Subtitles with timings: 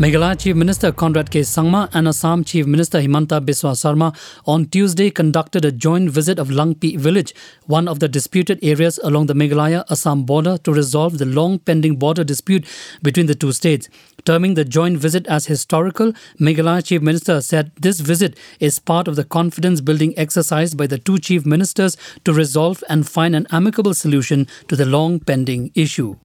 [0.00, 1.40] Meghalaya Chief Minister Conrad K.
[1.40, 4.14] Sangma and Assam Chief Minister Himanta Biswa Sarma
[4.46, 7.34] on Tuesday conducted a joint visit of Langpi village,
[7.66, 12.24] one of the disputed areas along the Meghalaya-Assam border to resolve the long pending border
[12.24, 12.66] dispute
[13.02, 13.90] between the two states.
[14.24, 19.16] Terming the joint visit as historical, Meghalaya Chief Minister said this visit is part of
[19.16, 23.92] the confidence building exercise by the two chief ministers to resolve and find an amicable
[23.92, 26.16] solution to the long pending issue.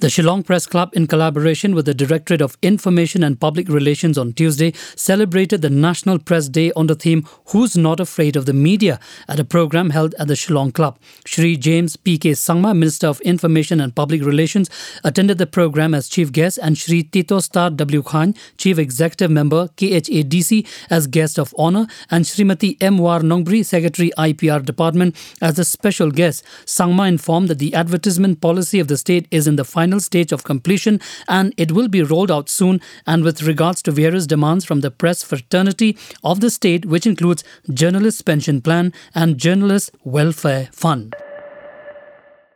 [0.00, 4.32] The Shillong Press Club, in collaboration with the Directorate of Information and Public Relations on
[4.32, 9.00] Tuesday, celebrated the National Press Day on the theme Who's Not Afraid of the Media
[9.26, 11.00] at a program held at the Shillong Club.
[11.24, 12.30] Shri James P.K.
[12.34, 14.70] Sangma, Minister of Information and Public Relations,
[15.02, 21.08] attended the program as chief guest and Shri Titosstarwell Chyne, Chief Executive Member, KHADC, as
[21.08, 22.98] guest of honor, and Srimati M.
[22.98, 26.44] War Nongbri, Secretary IPR Department, as a special guest.
[26.66, 30.32] Sangma informed that the advertisement policy of the state is in the final final stage
[30.32, 32.80] of completion and it will be rolled out soon.
[33.06, 37.42] And with regards to various demands from the press fraternity of the state, which includes
[37.72, 41.14] journalists' pension plan and journalists' welfare fund.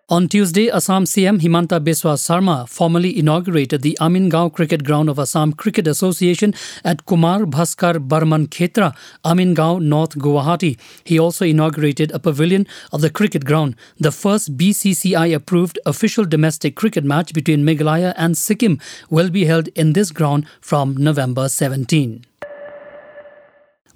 [0.08, 5.52] On Tuesday, Assam CM Himanta Biswa Sarma formally inaugurated the Amingaon Cricket Ground of Assam
[5.52, 10.76] Cricket Association at Kumar Bhaskar Barman Khetra, Amingaon, North Guwahati.
[11.04, 16.74] He also inaugurated a pavilion of the cricket ground, the first BCCI approved official domestic
[16.74, 22.26] cricket match between Meghalaya and Sikkim will be held in this ground from November 17.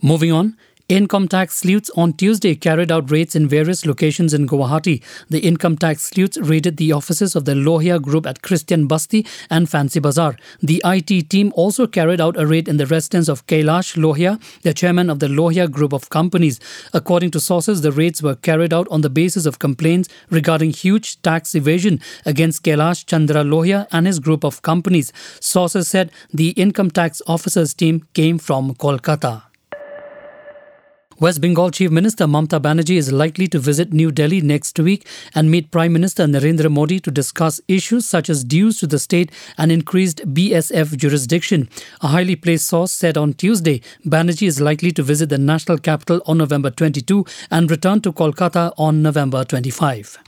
[0.00, 0.56] Moving on,
[0.88, 5.02] Income tax sleuths on Tuesday carried out raids in various locations in Guwahati.
[5.28, 9.68] The income tax sleuths raided the offices of the Lohia Group at Christian Basti and
[9.68, 10.36] Fancy Bazaar.
[10.62, 14.72] The IT team also carried out a raid in the residence of Kailash Lohia, the
[14.72, 16.60] chairman of the Lohia Group of Companies.
[16.94, 21.20] According to sources, the raids were carried out on the basis of complaints regarding huge
[21.22, 25.12] tax evasion against Kailash Chandra Lohia and his group of companies.
[25.40, 29.45] Sources said the income tax officers team came from Kolkata.
[31.18, 35.50] West Bengal Chief Minister Mamta Banerjee is likely to visit New Delhi next week and
[35.50, 39.72] meet Prime Minister Narendra Modi to discuss issues such as dues to the state and
[39.72, 41.70] increased BSF jurisdiction.
[42.02, 46.20] A highly placed source said on Tuesday Banerjee is likely to visit the national capital
[46.26, 50.18] on November 22 and return to Kolkata on November 25.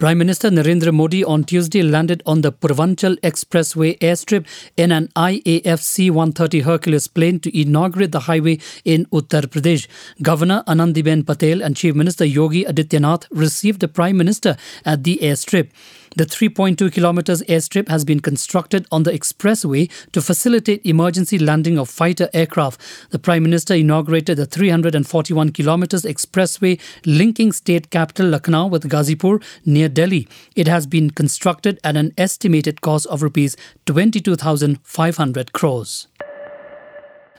[0.00, 4.44] Prime Minister Narendra Modi on Tuesday landed on the Purvanchal Expressway airstrip
[4.76, 9.86] in an IAF C-130 Hercules plane to inaugurate the highway in Uttar Pradesh.
[10.20, 15.70] Governor Anandiben Patel and Chief Minister Yogi Adityanath received the Prime Minister at the airstrip.
[16.16, 21.90] The 3.2 kilometers airstrip has been constructed on the expressway to facilitate emergency landing of
[21.90, 22.80] fighter aircraft.
[23.10, 29.88] The Prime Minister inaugurated the 341 kilometers expressway linking state capital Lucknow with Ghazipur near
[29.88, 30.28] Delhi.
[30.54, 36.06] It has been constructed at an estimated cost of rupees 22,500 crores.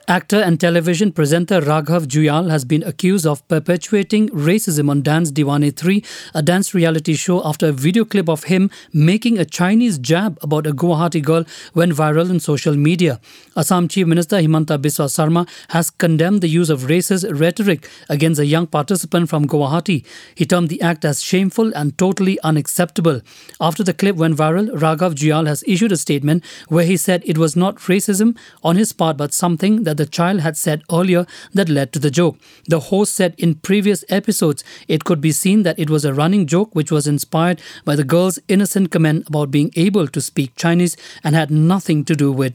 [0.08, 5.76] Actor and television presenter Raghav Juyal has been accused of perpetuating racism on Dance Deewane
[5.76, 10.38] 3, a dance reality show after a video clip of him making a Chinese jab
[10.42, 13.18] about a Guwahati girl went viral on social media.
[13.56, 18.46] Assam Chief Minister Himanta Biswa Sarma has condemned the use of racist rhetoric against a
[18.46, 20.06] young participant from Guwahati.
[20.36, 23.22] He termed the act as shameful and totally unacceptable.
[23.60, 27.38] After the clip went viral, Raghav Juyal has issued a statement where he said it
[27.38, 31.68] was not racism on his part but something that the child had said earlier that
[31.68, 32.38] led to the joke.
[32.68, 36.46] The host said in previous episodes it could be seen that it was a running
[36.46, 40.96] joke which was inspired by the girl's innocent comment about being able to speak Chinese
[41.22, 42.54] and had nothing to do with